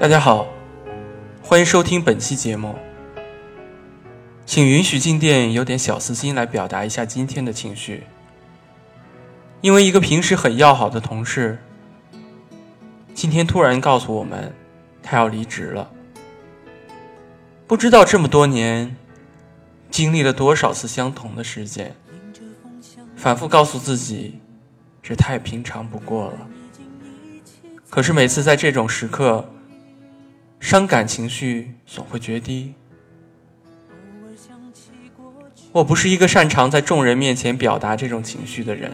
[0.00, 0.46] 大家好，
[1.42, 2.72] 欢迎收听本期节目。
[4.46, 8.04] 请允许静电有点小私心来表达一下今天的情绪。
[9.60, 11.58] 因为一个平时很要好的同事，
[13.12, 14.54] 今天突然告诉我们，
[15.02, 15.90] 他要离职了。
[17.66, 18.94] 不知道这么多年，
[19.90, 21.96] 经历了多少次相同的事件，
[23.16, 24.38] 反复告诉自己，
[25.02, 26.46] 这太平常不过了。
[27.90, 29.44] 可是每次在这种时刻，
[30.60, 32.74] 伤感情绪总会决堤。
[35.72, 38.90] 我不是一个擅长在众人面前表达这种情绪的人。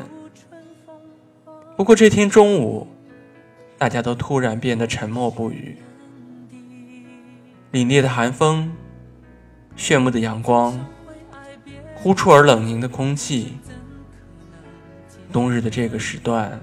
[1.76, 2.86] 不过这天中午，
[3.78, 5.76] 大家都突然变得沉默不语。
[7.72, 8.72] 凛冽的寒风，
[9.74, 10.78] 炫目的阳光，
[11.94, 13.54] 呼出而冷凝的空气，
[15.32, 16.60] 冬日的这个时段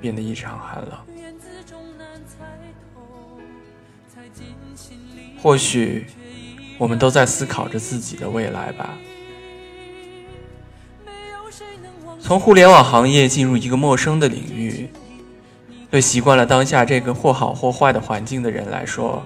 [0.00, 1.17] 变得异常寒冷。
[5.40, 6.06] 或许，
[6.76, 8.96] 我们都在思考着自己的未来吧。
[12.20, 14.90] 从互联网行业进入一个陌生的领域，
[15.90, 19.24] 对习惯了当下这个或好或坏的环境的人来说，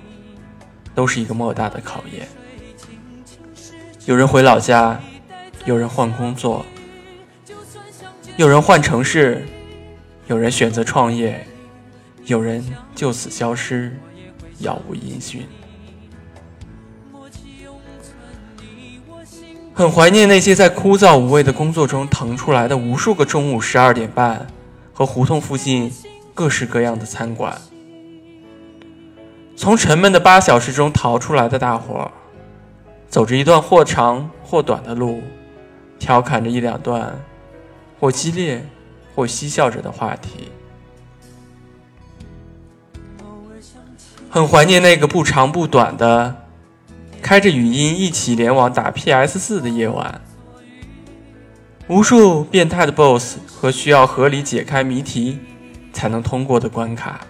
[0.95, 2.29] 都是一个莫大的考验。
[4.05, 5.01] 有人回老家，
[5.65, 6.65] 有人换工作，
[8.37, 9.47] 有人换城市，
[10.27, 11.47] 有人选择创业，
[12.27, 13.97] 有人就此消失，
[14.61, 15.47] 杳无音讯。
[19.75, 24.47] 很怀念那些在枯燥无味的工作中腾出来的无数个中午十二点半
[24.93, 25.91] 和胡同附近
[26.35, 27.59] 各式各样的餐馆，
[29.57, 32.11] 从沉闷的八小时中逃出来的大伙儿，
[33.09, 35.23] 走着一段或长或短的路，
[35.99, 37.19] 调侃着一两段
[37.99, 38.63] 或激烈
[39.15, 40.51] 或嬉笑着的话题。
[44.29, 46.42] 很怀念那个不长不短的。
[47.23, 50.21] 开着语音一起联网打 PS 四的夜晚，
[51.87, 55.39] 无数变态的 BOSS 和需要合理解开谜题
[55.93, 57.21] 才能通过的关卡，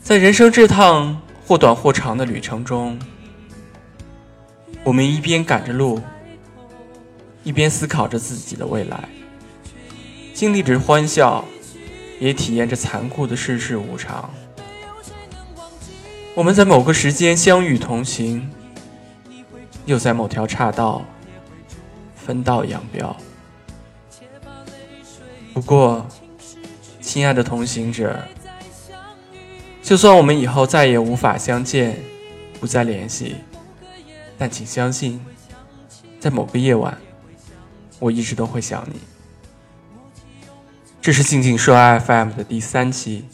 [0.00, 2.98] 在人生这趟或短或长的旅程中，
[4.82, 6.02] 我们一边赶着路，
[7.44, 9.08] 一边思考着自己的未来，
[10.34, 11.44] 经历着欢笑，
[12.18, 14.28] 也体验着残酷的世事无常。
[16.38, 18.48] 我们在某个时间相遇同行，
[19.86, 21.04] 又在某条岔道
[22.14, 23.16] 分道扬镳。
[25.52, 26.06] 不过，
[27.00, 28.22] 亲爱的同行者，
[29.82, 31.98] 就算我们以后再也无法相见，
[32.60, 33.38] 不再联系，
[34.38, 35.20] 但请相信，
[36.20, 36.96] 在某个夜晚，
[37.98, 39.00] 我一直都会想你。
[41.02, 43.24] 这是静静说 FM 的第三期，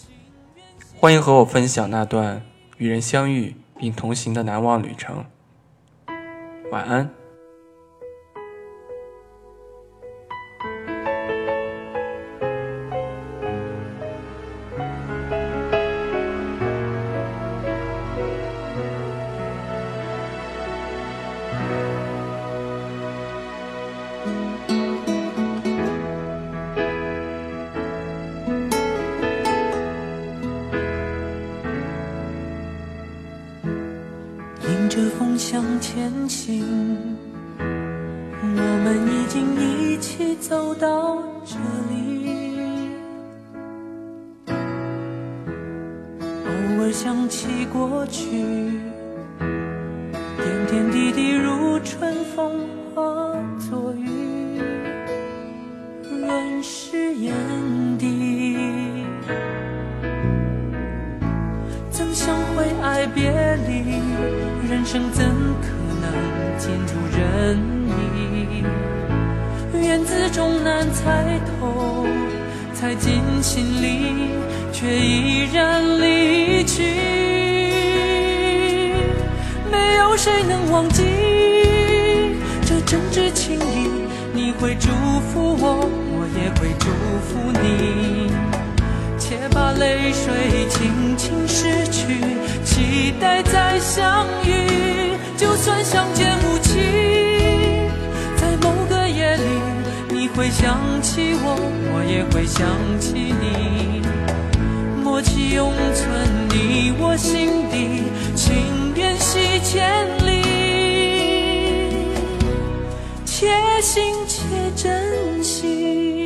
[0.99, 2.41] 欢迎和我分享那段。
[2.79, 5.25] 与人相遇并同行的难忘旅程。
[6.71, 7.24] 晚安。
[36.25, 36.65] 相信，
[37.59, 38.45] 我
[38.83, 41.57] 们已经一起走到这
[41.91, 42.89] 里。
[46.47, 48.31] 偶尔想起过去，
[49.39, 53.05] 点点滴滴如春风化
[53.59, 54.09] 作雨，
[56.23, 57.35] 润湿眼
[57.99, 58.57] 底。
[61.91, 63.31] 曾想会爱别
[63.69, 64.01] 离？
[64.67, 65.23] 人生怎
[65.61, 65.74] 可
[66.59, 67.59] 尽如人
[67.89, 68.65] 意？
[69.87, 72.07] 缘字终难猜透，
[72.73, 74.31] 猜尽心里，
[74.73, 76.83] 却依然离去。
[79.71, 81.03] 没有谁能忘记
[82.63, 83.91] 这真挚情谊。
[84.33, 84.89] 你会祝
[85.33, 86.87] 福我，我也会祝
[87.21, 88.33] 福你。
[89.19, 92.03] 且把泪水轻轻拭去，
[92.65, 94.74] 期待再相遇。
[95.85, 96.81] 相见无期，
[98.37, 99.43] 在某个夜里，
[100.09, 101.57] 你会想起我，
[101.93, 102.67] 我也会想
[102.99, 104.01] 起你。
[105.05, 108.05] 默契永存你我心底，
[108.35, 110.43] 情缘系千里，
[113.27, 113.47] 且
[113.83, 114.43] 行且
[114.75, 116.24] 珍惜。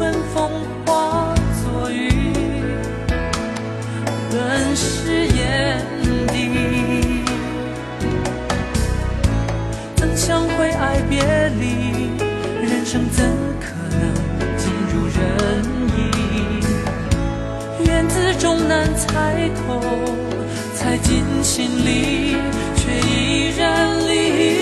[0.00, 0.50] 春风
[0.86, 2.08] 化作雨，
[4.30, 5.84] 本是眼
[6.28, 7.22] 底。
[9.96, 11.20] 曾相会爱别
[11.60, 12.08] 离，
[12.66, 13.26] 人生怎
[13.60, 14.00] 可能
[14.56, 15.20] 尽如人
[15.94, 15.98] 意？
[17.86, 19.82] 缘字终难猜透，
[20.76, 22.38] 猜进心里，
[22.74, 24.59] 却依然离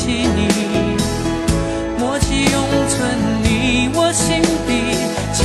[0.00, 0.48] 起你。
[1.98, 2.54] 默契永
[2.88, 2.96] 存
[3.42, 3.46] 你
[3.94, 4.70] 我心底，
[5.34, 5.38] 情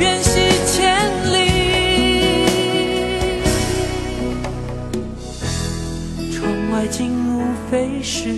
[0.00, 0.30] 缘系
[0.66, 0.74] 千
[1.32, 1.36] 里。
[6.32, 6.38] 窗
[6.72, 6.98] 外景
[7.28, 7.38] 物
[7.70, 8.34] 非是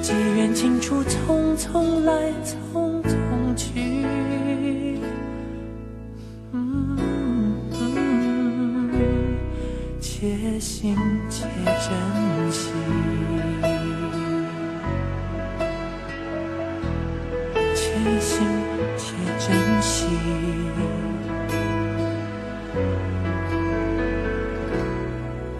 [0.00, 2.10] 机缘尽处，匆匆来，
[2.42, 3.12] 匆匆
[3.54, 3.66] 去。
[6.52, 6.96] 嗯
[7.72, 8.90] 嗯
[10.00, 10.96] 且行
[11.28, 11.88] 且珍
[12.43, 12.43] 惜。
[18.04, 18.46] 且行
[18.98, 20.04] 且珍惜，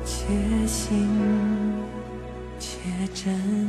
[0.04, 1.08] 且行
[2.58, 2.68] 且
[3.14, 3.63] 珍。